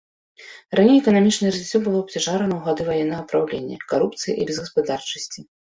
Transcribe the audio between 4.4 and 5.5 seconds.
безгаспадарчасці.